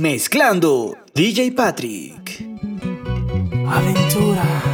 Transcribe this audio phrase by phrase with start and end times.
[0.00, 2.44] Mezclando DJ Patrick.
[3.64, 4.73] Aventura.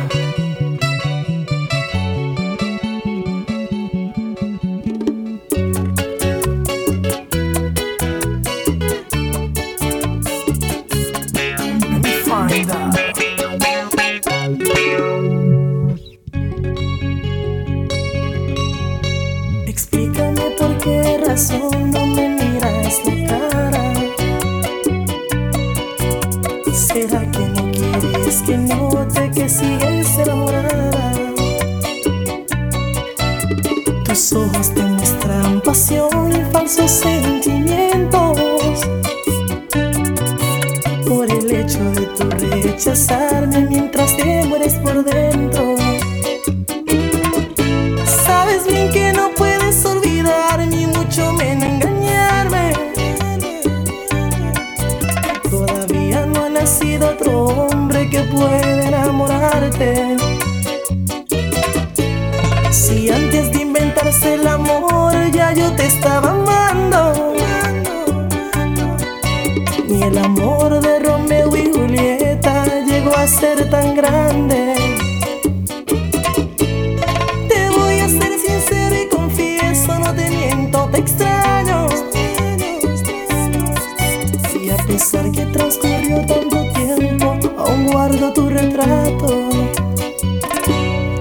[84.90, 89.48] Pesar que transcurrió tanto tiempo, aún guardo tu retrato.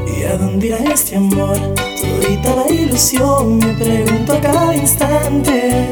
[0.07, 1.57] ¿Y a dónde irá este amor?
[1.75, 5.87] Todita la ilusión, me pregunto a cada instante.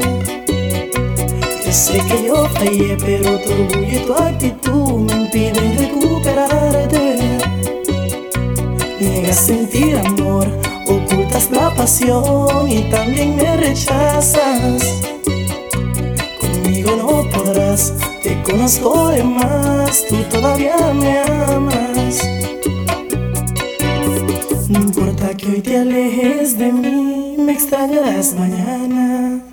[1.64, 7.38] Yo sé que yo fallé, pero tu orgullo y tu actitud me impiden recuperarte.
[8.98, 10.48] Niegas sentir amor,
[10.88, 14.82] ocultas la pasión y también me rechazas.
[16.40, 17.17] Conmigo no
[18.22, 22.18] te conozco de más, tú todavía me amas.
[24.68, 29.47] No importa que hoy te alejes de mí, me extrañarás mañana.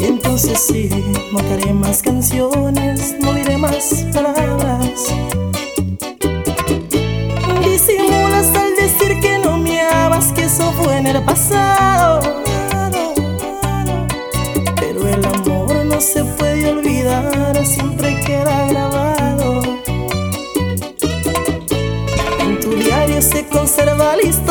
[0.00, 0.90] Y entonces sí,
[1.32, 5.06] no haré más canciones, no diré más palabras.
[7.64, 12.42] Disimulas al decir que no me amas, que eso fue en el pasado.
[14.78, 19.62] Pero el amor no se puede olvidar, siempre queda grabado.
[22.40, 24.45] En tu diario se conserva la historia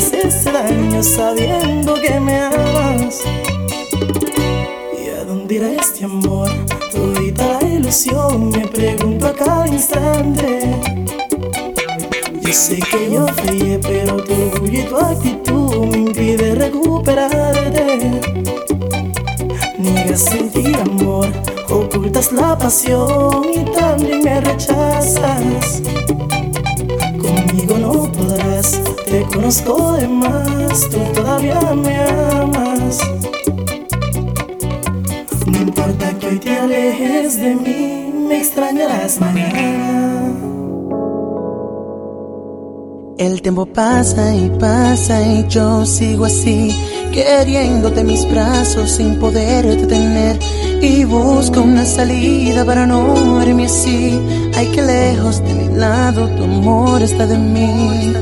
[0.00, 3.22] ese daño sabiendo que me amas.
[4.98, 6.48] ¿Y a dónde irá este amor?
[6.90, 10.74] Todita la ilusión, me pregunto a cada instante.
[12.40, 18.20] Yo sé que yo fallé, pero tu orgullo y tu actitud me impide recuperarte.
[19.78, 21.28] Niegas sentir amor,
[21.68, 25.82] ocultas la pasión y también me rechazas.
[29.50, 32.98] Conozco de más, tú todavía me amas.
[35.46, 40.34] No importa que hoy te alejes de mí, me extrañarás mañana.
[43.18, 46.70] El tiempo pasa y pasa y yo sigo así,
[47.12, 50.38] queriéndote mis brazos sin poderte tener.
[50.80, 54.18] Y busco una salida para no verme así.
[54.54, 58.14] Ay, que lejos de mi lado tu amor está de mí.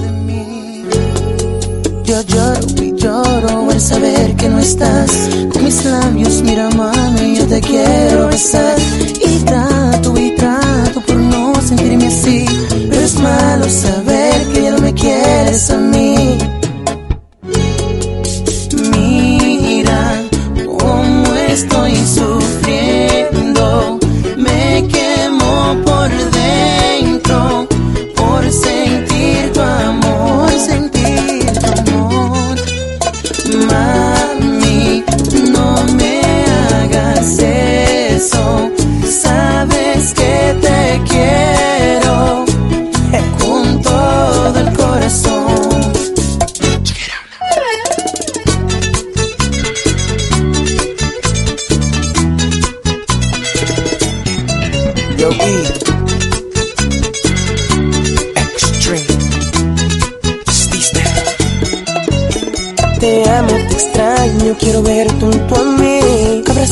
[2.09, 5.29] Yo lloro y lloro al saber que no estás.
[5.53, 8.79] Con mis labios, mira mami, yo te quiero besar.
[9.23, 12.47] Y trato y trato por no sentirme así.
[12.71, 16.39] Pero es malo saber que ya no me quieres a mí.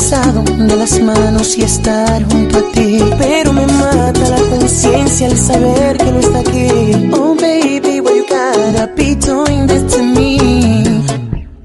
[0.09, 2.97] Abrazado de las manos y estar junto a ti.
[3.17, 7.09] Pero me mata la conciencia al saber que no está aquí.
[7.11, 10.37] Oh baby, why you gotta be doing this to me?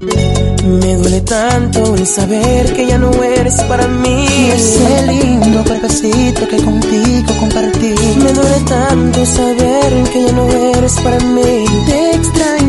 [0.01, 4.25] Me duele tanto el saber que ya no eres para mí.
[4.27, 7.95] Y ese lindo cuerpecito que contigo compartí.
[8.17, 11.65] Me duele tanto saber que ya no eres para mí.
[11.85, 12.62] Te extraño.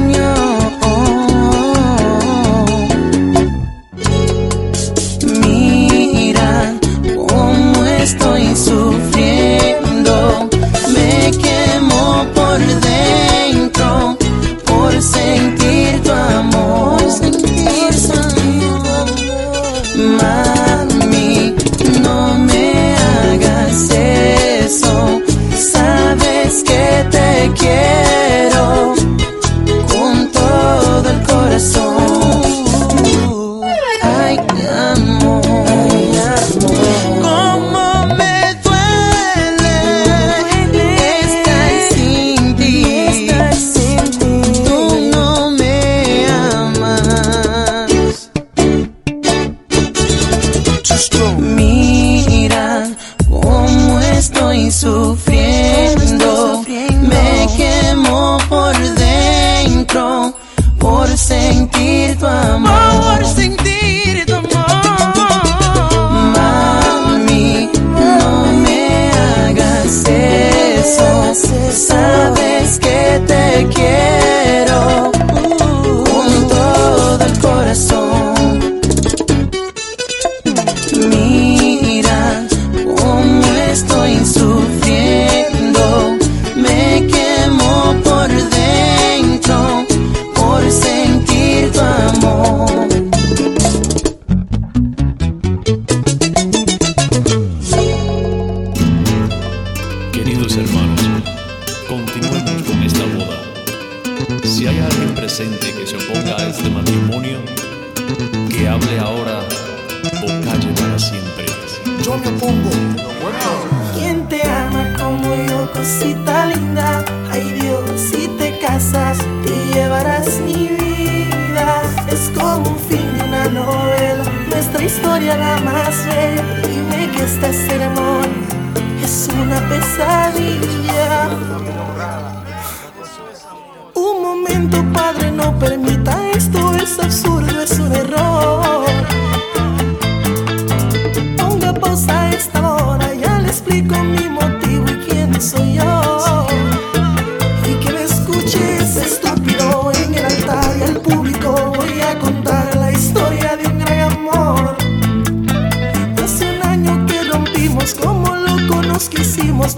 [159.59, 159.77] Los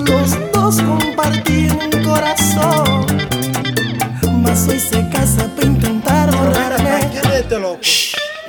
[0.52, 3.06] dos compartir un corazón.
[4.42, 7.00] Mas hoy se casa para intentar borrarme.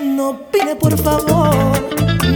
[0.01, 1.51] No pide por favor,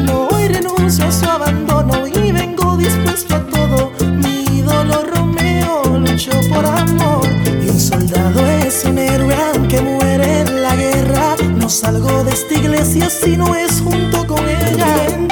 [0.05, 3.91] no hoy renuncio a su abandono y vengo dispuesto a todo.
[3.99, 10.63] Mi ídolo Romeo luchó por amor y un soldado es un héroe aunque muere en
[10.63, 11.35] la guerra.
[11.55, 15.30] No salgo de esta iglesia si no es junto con ella.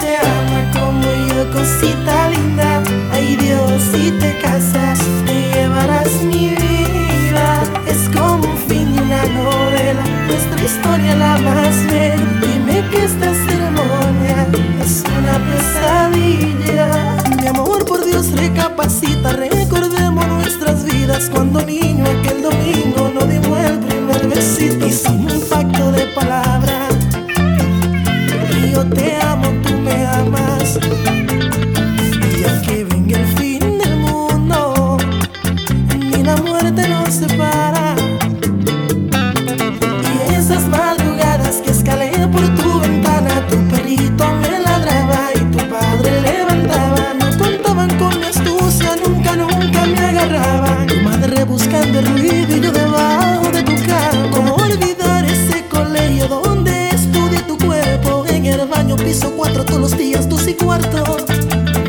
[58.69, 61.03] baño, piso 4 todos los días, dos y cuarto.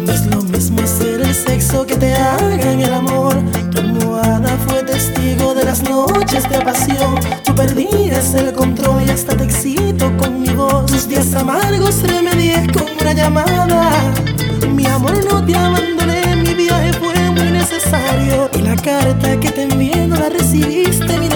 [0.05, 3.35] No es lo mismo hacer el sexo que te hagan el amor.
[3.71, 7.15] Tu almohada fue testigo de las noches de pasión.
[7.45, 10.87] Tú perdías el control y hasta te excito con mi voz.
[10.87, 13.91] Tus días amargos remedié con una llamada.
[14.75, 18.51] Mi amor no te abandoné, mi viaje fue muy necesario.
[18.55, 21.29] Y la carta que te envié no la recibiste, mi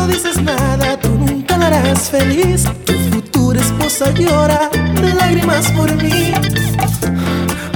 [0.00, 2.64] No dices nada, tú nunca la harás feliz.
[2.86, 6.32] Tu futura esposa llora de lágrimas por mí.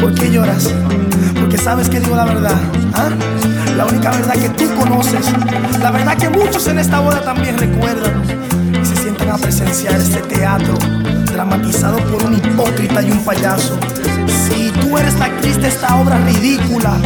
[0.01, 0.73] ¿Por qué lloras?
[1.39, 2.59] Porque sabes que digo la verdad.
[2.95, 3.11] ¿ah?
[3.77, 5.27] La única verdad que tú conoces.
[5.81, 8.23] La verdad que muchos en esta boda también recuerdan.
[8.73, 10.79] Y se sientan a presenciar este teatro
[11.31, 13.79] dramatizado por un hipócrita y un payaso.
[14.49, 16.97] Si tú eres la actriz de esta obra ridícula,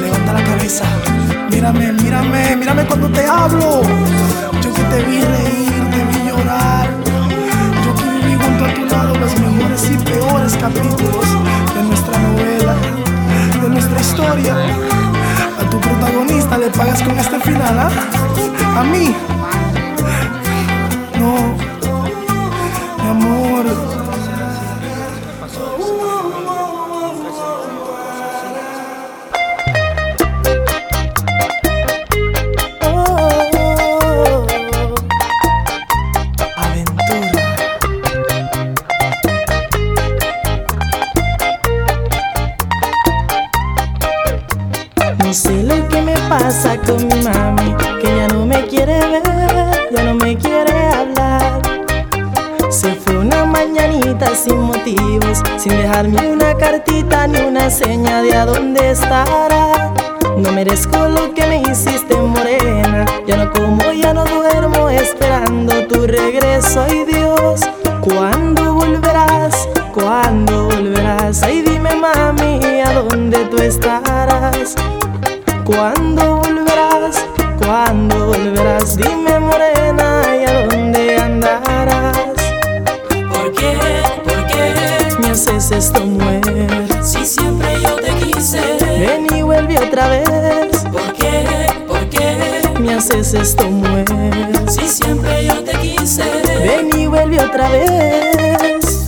[0.00, 0.86] levanta la cabeza.
[1.50, 3.82] Mírame, mírame, mírame cuando te hablo.
[4.62, 6.88] Yo que te vi reír, te vi llorar.
[7.84, 11.26] Yo que viví junto a tu lado los mejores y peores capítulos
[11.74, 12.74] de nuestra novela,
[13.62, 14.56] de nuestra historia.
[15.60, 17.90] A tu protagonista le pagas con este final, ¿ah?
[18.80, 19.14] A mí.
[21.18, 21.63] No,
[63.52, 66.84] como, ya no duermo esperando tu regreso.
[66.88, 67.04] Ay
[93.34, 94.06] Esto mujer.
[94.68, 96.22] Si siempre yo te quise.
[96.62, 99.06] Ven y vuelve otra vez.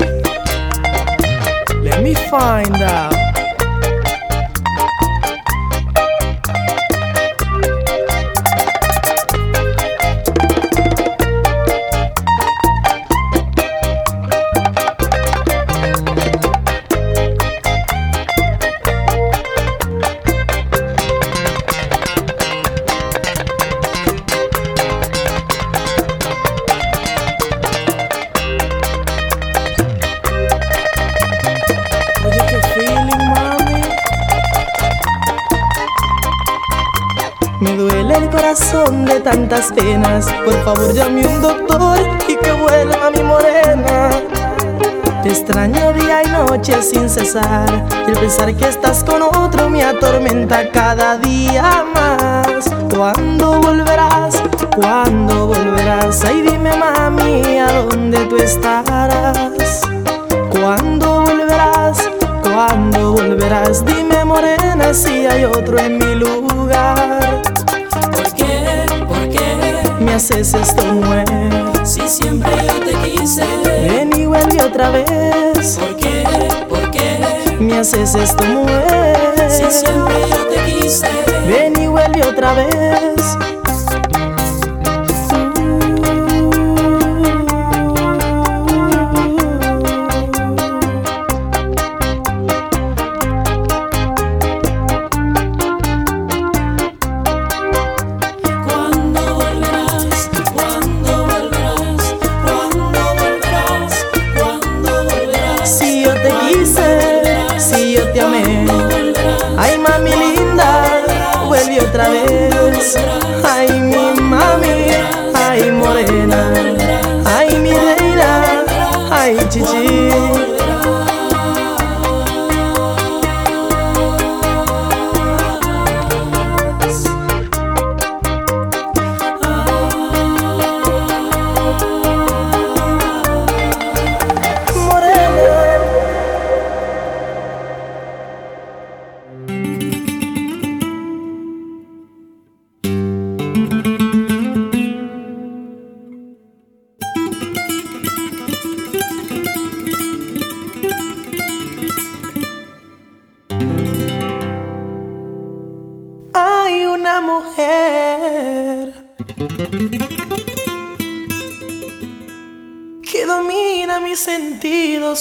[1.82, 3.15] Let me find out.
[39.48, 40.26] Tantas penas.
[40.44, 41.98] Por favor, llame un doctor
[42.28, 44.10] y que vuelva mi morena.
[45.22, 47.68] Te extraño día y noche sin cesar.
[48.06, 52.64] Y el pensar que estás con otro me atormenta cada día más.
[52.94, 54.42] ¿Cuándo volverás?
[54.74, 56.24] ¿Cuándo volverás?
[56.24, 59.82] Ay, dime, mami, ¿a dónde tú estarás?
[60.50, 62.08] ¿Cuándo volverás?
[62.42, 63.84] ¿Cuándo volverás?
[63.84, 67.55] Dime morena si hay otro en mi lugar.
[70.16, 70.32] ¿Por qué?
[70.32, 70.46] ¿Por qué?
[70.46, 71.86] Me haces esto mujer.
[71.86, 73.44] Si siempre yo te quise.
[73.64, 75.78] Ven y vuelve otra vez.
[75.78, 76.24] ¿Por qué?
[76.70, 77.56] ¿Por qué?
[77.60, 79.50] Me haces esto mujer.
[79.50, 81.08] Si siempre yo te quise.
[81.46, 83.55] Ven y vuelve otra vez.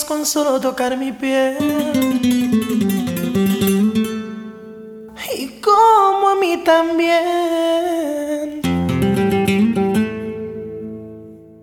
[0.03, 1.57] Con solo tocar mi piel.
[5.37, 8.61] Y como a mí también.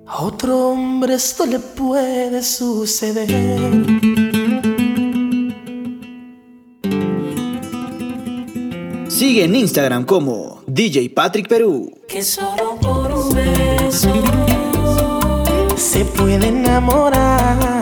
[0.06, 3.28] A otro hombre esto le puede suceder.
[9.08, 11.92] Sigue en Instagram como DJ Patrick Perú.
[12.08, 14.08] Que solo por un beso
[15.76, 17.81] se puede enamorar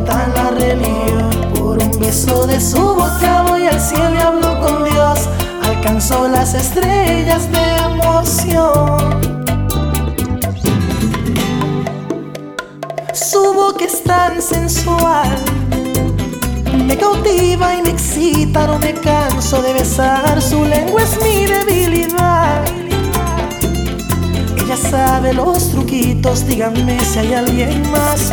[0.00, 1.30] la religión.
[1.54, 5.28] Por un beso de su boca voy al cielo y hablo con Dios.
[5.62, 9.20] Alcanzó las estrellas de emoción.
[13.12, 15.28] Su boca es tan sensual,
[16.86, 20.40] me cautiva y me excita, no me canso de besar.
[20.40, 22.62] Su lengua es mi debilidad
[24.76, 28.32] sabe los truquitos, díganme si hay alguien más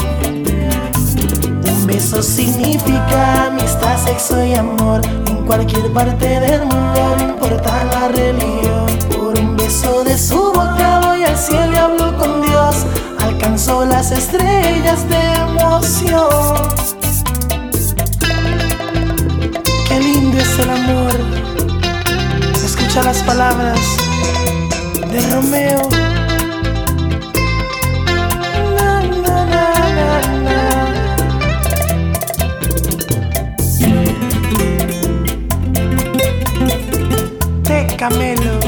[1.91, 8.87] Beso significa amistad, sexo y amor en cualquier parte del mundo, no importa la religión.
[9.09, 12.85] Por un beso de su boca voy al cielo y hablo con Dios.
[13.19, 16.55] Alcanzó las estrellas de emoción.
[19.89, 21.41] Qué lindo es el amor
[22.63, 23.79] escucha las palabras
[25.11, 26.00] de Romeo.
[38.01, 38.59] Camelo.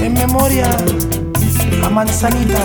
[0.00, 0.68] En memoria
[1.84, 2.58] a Manzanita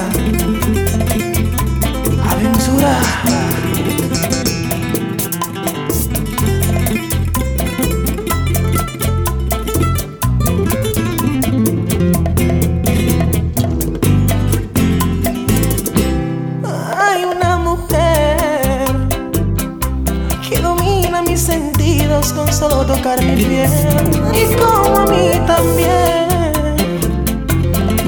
[2.31, 2.97] aventura.
[23.07, 26.27] Solo y como a mí también.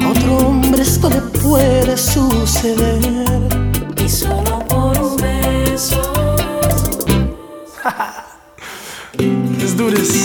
[0.06, 3.00] Otro hombre esto le puede suceder.
[4.68, 5.40] rumba.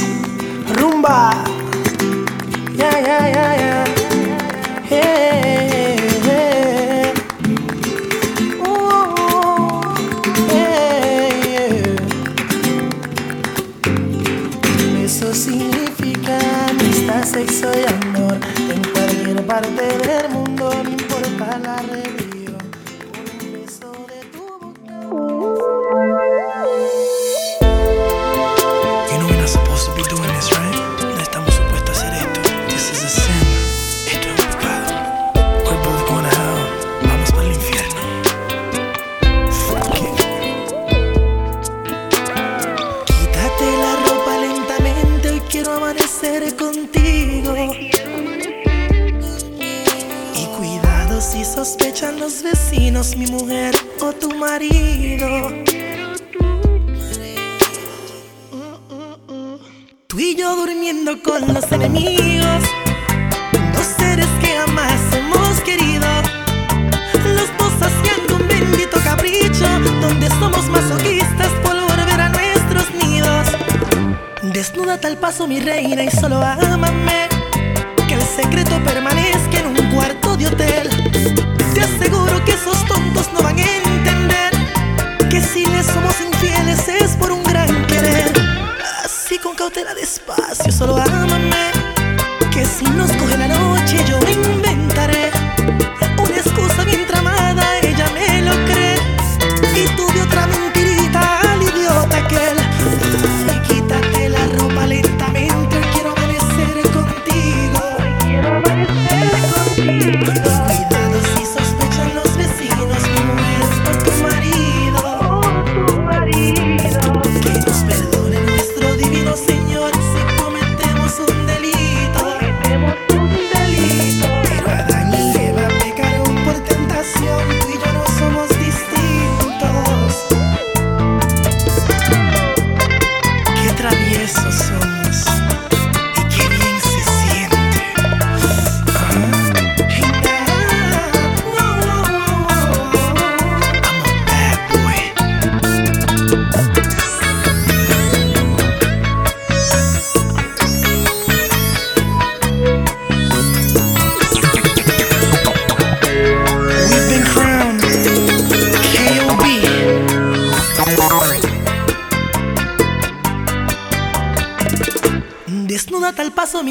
[52.12, 55.52] los vecinos, mi mujer o tu marido.
[60.08, 62.64] Tú y yo durmiendo con los enemigos,
[63.74, 66.06] dos seres que jamás hemos querido.
[67.36, 69.66] Los dos haciendo un bendito capricho,
[70.02, 73.48] donde somos masoquistas por volver a nuestros nidos.
[74.54, 77.28] Desnuda tal paso, mi reina, y solo ámame.
[78.08, 80.75] Que el secreto permanezca en un cuarto de hotel.
[90.86, 91.15] Solo ámame.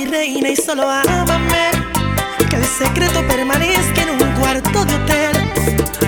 [0.04, 1.70] Reina y solo ámame.
[2.48, 5.32] Que el secreto permanezca en un cuarto de hotel.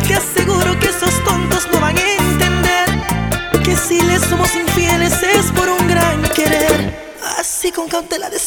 [0.07, 2.89] Te aseguro que esos tontos no van a entender
[3.65, 6.95] Que si les somos infieles es por un gran querer.
[7.39, 8.46] Así con cautela despacio,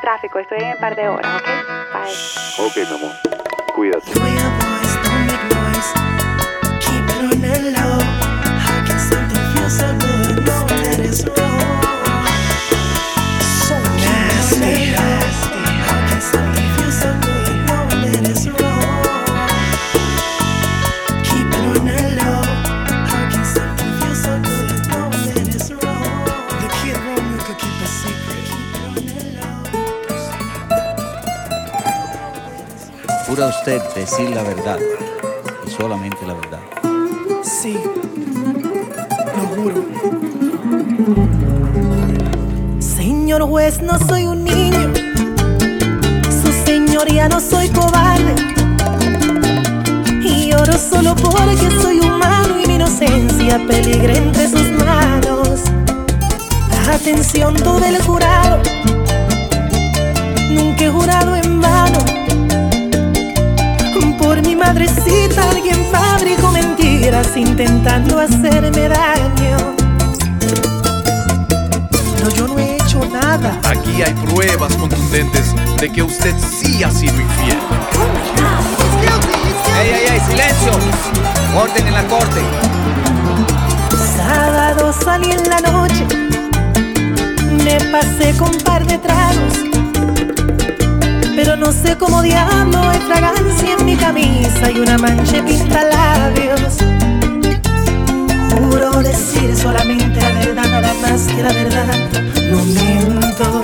[0.00, 0.38] tráfico.
[0.38, 1.48] Estoy en un par de horas, ¿ok?
[1.92, 2.66] Bye.
[2.66, 3.35] Ok, mi amor.
[33.66, 34.78] Decir la verdad
[35.66, 36.60] y solamente la verdad.
[37.42, 37.76] Sí,
[39.36, 39.84] lo juro.
[42.78, 44.92] Señor juez, no soy un niño.
[46.30, 48.36] Su señoría no soy cobarde.
[50.22, 55.62] Y oro solo porque soy humano y mi inocencia peligra entre sus manos.
[56.88, 58.62] Atención todo el jurado.
[60.50, 62.15] Nunca he jurado en vano.
[64.66, 69.56] Madrecita alguien fabricó mentiras intentando hacerme daño.
[72.20, 73.60] No, yo no he hecho nada.
[73.62, 77.58] Aquí hay pruebas contundentes de que usted sí ha sido infiel.
[79.80, 80.20] ¡Ey, ey, ey!
[80.28, 80.72] ¡Silencio!
[81.56, 82.40] Orden en la corte.
[84.16, 86.04] Sábado salí en la noche,
[87.64, 89.85] me pasé con un par de tragos.
[91.58, 96.76] No sé cómo diablo hay fragancia en mi camisa y una mancha pinta labios.
[98.50, 101.86] Juro decir solamente la verdad, nada más que la verdad.
[102.50, 103.62] No miento.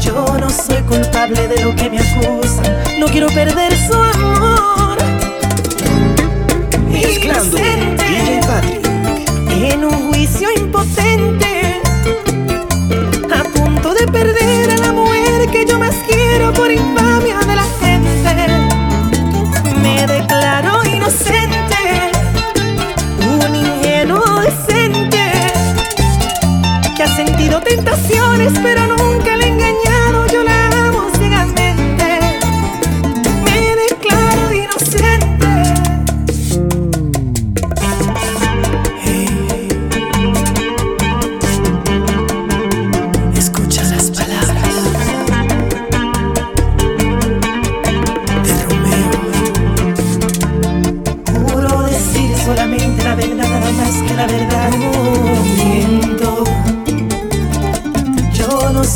[0.00, 3.00] Yo no soy culpable de lo que me acusan.
[3.00, 4.98] No quiero perder su amor.
[6.90, 8.86] Mezclando, DJ Patrick.
[9.50, 11.53] En un juicio impotente
[28.34, 30.26] amores, pero nunca le he engañado.
[30.32, 32.04] Yo la amo ciegamente.
[33.44, 35.46] Me declaro inocente.
[43.36, 44.74] Escucha las palabras
[48.44, 49.10] de Romeo.
[51.32, 54.93] Juro decir solamente la verdad, nada más que la verdad.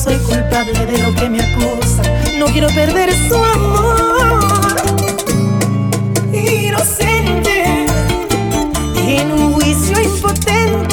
[0.09, 2.03] soy culpable de lo que me acusa.
[2.39, 4.77] No quiero perder su amor.
[6.33, 7.87] Inocente,
[8.97, 10.88] en un juicio impotente.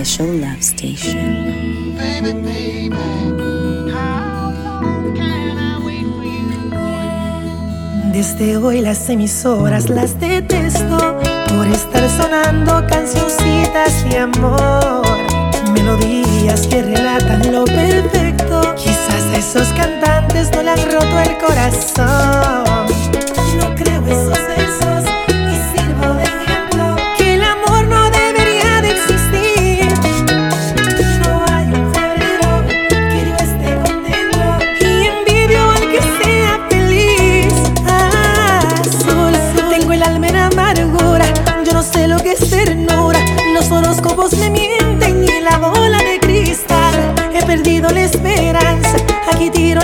[0.00, 1.94] official love station.
[8.12, 15.02] Desde hoy las emisoras las detesto por estar sonando cancioncitas de amor.
[15.74, 18.74] Melodías que relatan lo perfecto.
[18.76, 22.69] Quizás a esos cantantes no le han roto el corazón.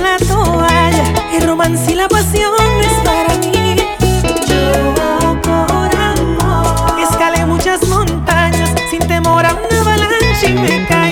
[0.00, 1.04] la toalla.
[1.32, 3.76] El romance y la pasión es para mí.
[4.46, 4.94] Yo
[5.42, 11.05] por amor escalé muchas montañas sin temor a una avalancha y me caí.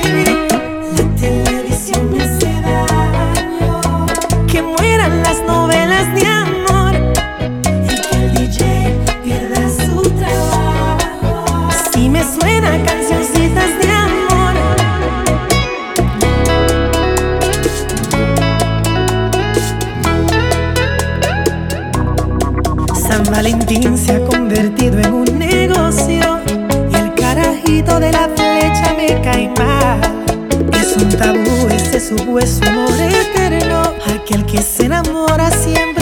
[23.82, 26.40] se ha convertido en un negocio
[26.90, 30.00] y el carajito de la flecha me cae mal.
[30.72, 33.82] Es un tabú, ese su hueso amor eterno,
[34.14, 35.93] aquel que se enamora siempre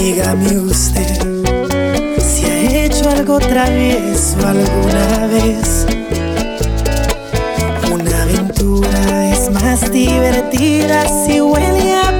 [0.00, 1.68] Dígame usted
[2.18, 5.86] si ha hecho algo travieso alguna vez.
[7.92, 12.19] Una aventura es más divertida si huele a.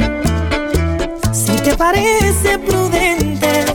[1.81, 3.65] parece prudente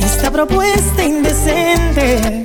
[0.00, 2.44] esta propuesta indecente.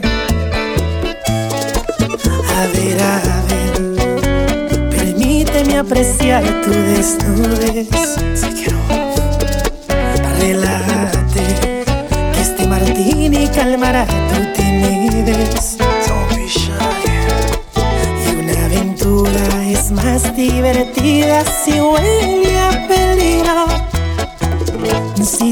[2.56, 7.88] A ver, a ver, permíteme apreciar tu desnudez.
[8.36, 8.78] Si quiero,
[10.42, 11.46] relájate,
[12.34, 15.78] que este martini calmará tu timidez.
[18.26, 23.77] Y una aventura es más divertida si huele a peligro.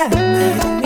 [0.00, 0.77] En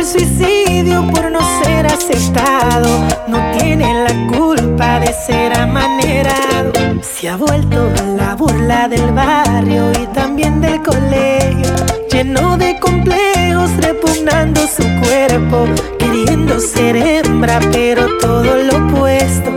[0.00, 2.88] el suicidio por no ser aceptado.
[3.28, 6.72] No tiene la culpa de ser amanerado.
[7.02, 11.74] Se ha vuelto la burla del barrio y también del colegio.
[12.10, 15.66] Lleno de complejos, repugnando su cuerpo,
[15.98, 19.50] queriendo ser hembra, pero todo lo opuesto.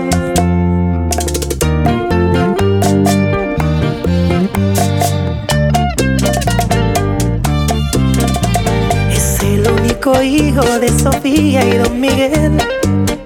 [10.11, 12.57] Hijo de Sofía y Don Miguel.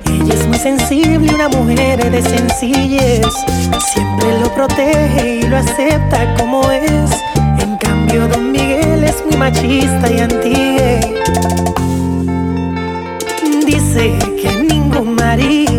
[0.05, 3.25] Ella es muy sensible, una mujer de sencillez.
[3.93, 7.11] Siempre lo protege y lo acepta como es.
[7.59, 10.53] En cambio, Don Miguel es muy machista y anti
[13.65, 15.15] Dice que ningún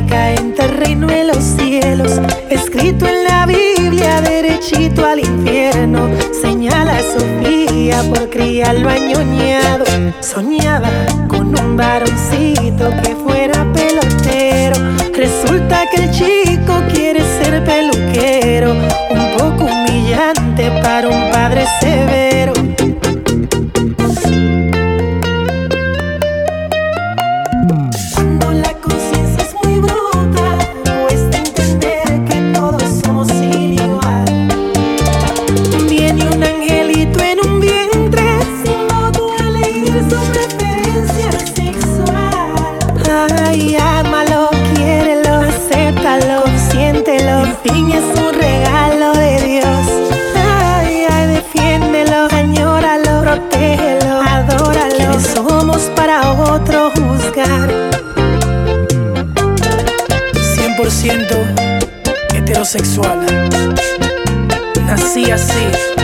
[0.09, 2.20] marica entra el reino de los cielos.
[2.50, 6.09] Escrito en la Biblia, derechito al infierno.
[6.40, 9.84] Señala a Sofía por criarlo añoñado.
[10.20, 10.88] Soñaba
[11.28, 14.76] con un varoncito que fuera pelotero.
[15.14, 18.72] Resulta que el chico quiere ser peluquero.
[19.11, 21.64] Un poco humillante para un padre
[43.45, 47.45] Ay, ámalo, quiérelo, acéptalo, siéntelo.
[47.45, 49.87] En fin, es un regalo de Dios.
[50.37, 54.97] Ay, ay, defiéndelo, añóralo, protégelo, adóralo.
[54.97, 57.68] ¿Quiénes somos para otro juzgar?
[60.57, 63.18] 100% heterosexual.
[64.87, 65.97] Nací así.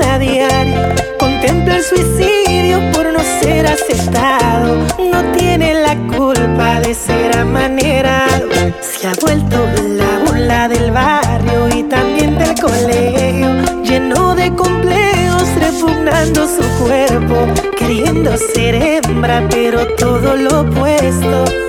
[0.00, 0.94] A diario.
[1.18, 4.76] Contempla el suicidio por no ser aceptado.
[4.98, 8.48] No tiene la culpa de ser amanerado.
[8.80, 9.56] Se ha vuelto
[9.96, 13.82] la burla del barrio y también del colegio.
[13.82, 17.46] Lleno de complejos, repugnando su cuerpo.
[17.76, 21.67] Queriendo ser hembra, pero todo lo opuesto.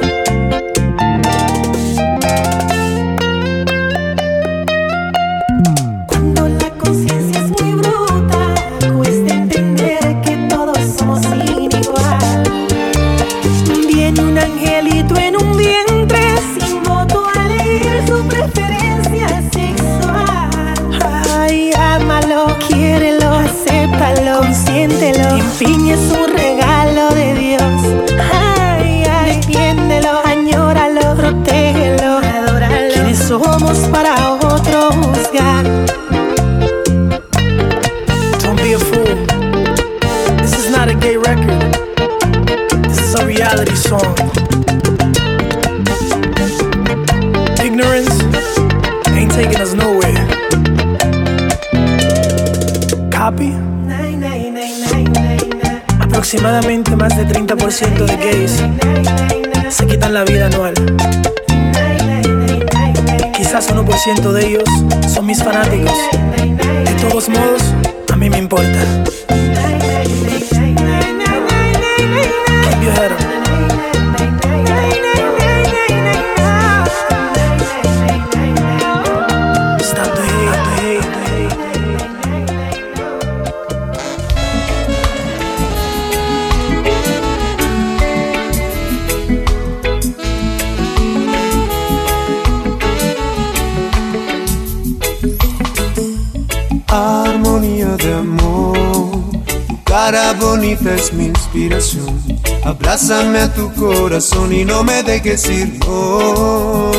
[101.13, 102.21] Mi inspiración.
[102.63, 105.79] Abrázame a tu corazón y no me dejes ir.
[105.79, 106.91] no.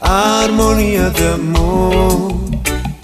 [0.00, 2.34] Armonía de amor,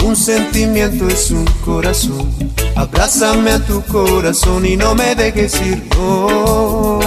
[0.05, 2.29] un sentimiento es un corazón.
[2.77, 5.83] Abrázame a tu corazón y no me dejes ir.
[5.97, 7.01] no.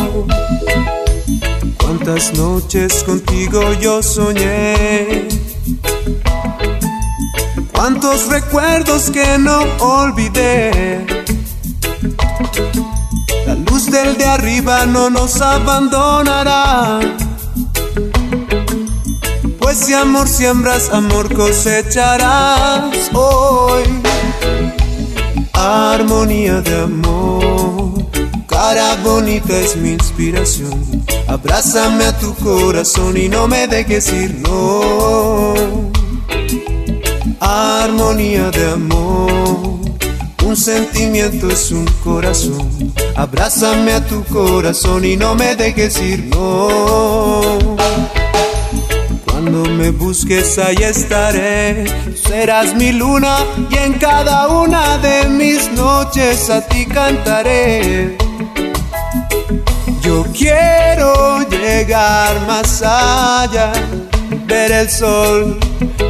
[1.77, 5.27] Cuántas noches contigo yo soñé.
[7.73, 11.05] Cuántos recuerdos que no olvidé.
[13.45, 16.99] La luz del de arriba no nos abandonará.
[19.59, 23.83] Pues si amor siembras, amor cosecharás hoy.
[25.53, 27.93] Armonía de amor,
[28.47, 31.05] cara bonita es mi inspiración.
[31.27, 35.53] Abrázame a tu corazón y no me dejes ir, no.
[37.39, 39.74] Armonía de amor,
[40.55, 42.93] un sentimiento es un corazón.
[43.13, 47.59] Abrázame a tu corazón y no me dejes ir, no.
[49.25, 51.83] Cuando me busques ahí estaré,
[52.15, 53.39] serás mi luna
[53.69, 58.17] y en cada una de mis noches a ti cantaré.
[60.01, 63.73] Yo quiero llegar más allá,
[64.47, 65.59] ver el sol.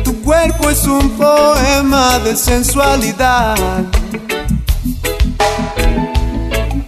[0.03, 3.94] Tu cuerpo es un poema de sensualidad.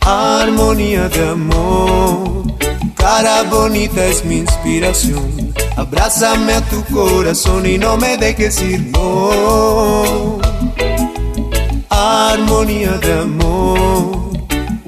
[0.09, 2.43] Armonía de amor,
[2.95, 5.53] cara bonita es mi inspiración.
[5.75, 10.39] Abrázame a tu corazón y no me dejes ir, no.
[11.89, 14.31] Armonía de amor,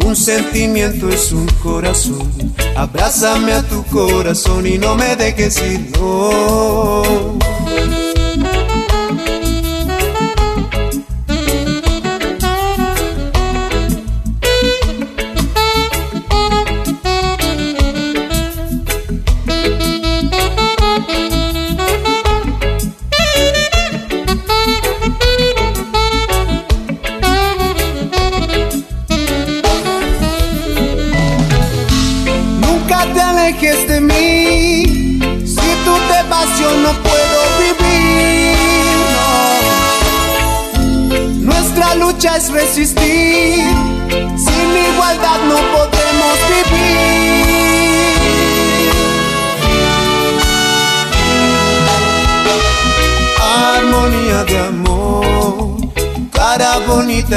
[0.06, 2.32] un sentimiento es un corazón.
[2.78, 7.04] Abrázame a tu corazón y no me dejes ir, no.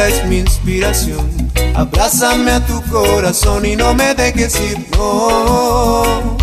[0.09, 1.51] Es mi inspiración.
[1.75, 6.37] Abrázame a tu corazón y no me dejes ir, no.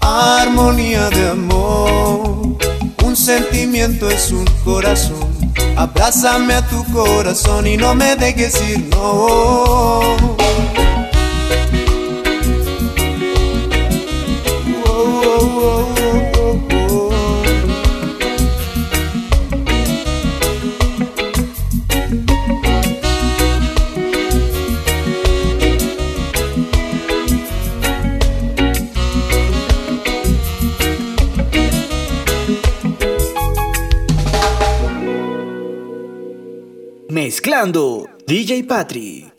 [0.00, 2.58] Armonía de amor,
[3.04, 5.52] un sentimiento es un corazón.
[5.76, 10.16] Abrázame a tu corazón y no me dejes ir, no.
[38.26, 39.35] DJ Patrick.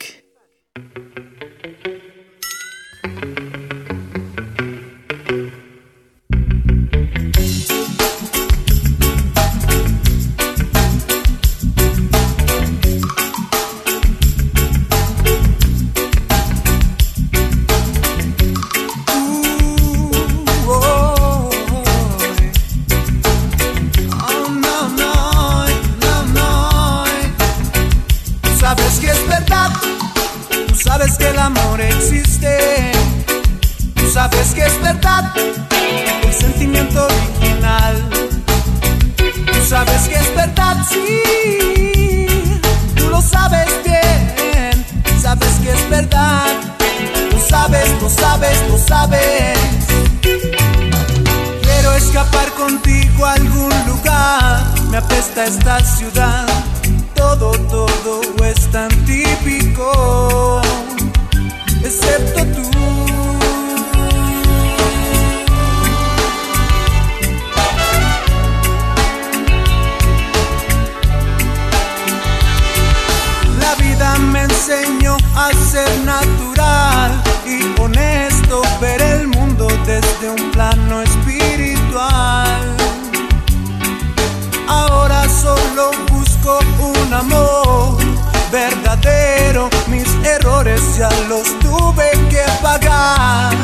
[91.28, 93.54] Los tuve que pagar.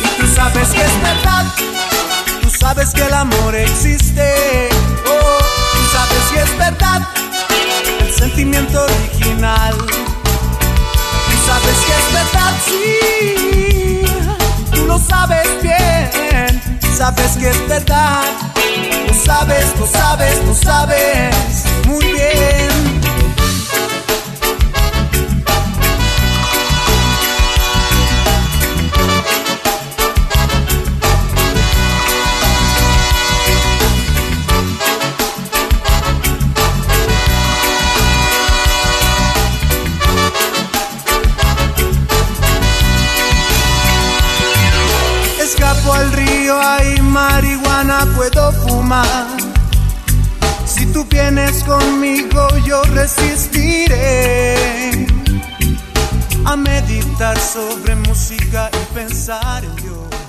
[0.00, 1.44] Y tú sabes que es verdad,
[2.42, 4.68] tú sabes que el amor existe,
[5.06, 5.38] oh,
[5.72, 7.08] tú sabes que es verdad
[8.00, 9.76] el sentimiento original.
[9.76, 14.04] Tú sabes que es verdad, sí.
[14.74, 16.60] Tú lo sabes bien.
[16.96, 18.24] Sabes que es verdad.
[19.06, 21.34] Lo sabes, lo sabes, lo sabes
[21.86, 22.77] muy bien.
[50.66, 54.54] Si tú tienes conmigo yo resistiré
[56.44, 60.27] a meditar sobre música y pensar en Dios.